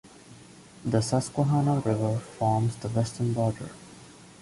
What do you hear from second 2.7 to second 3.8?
the western border.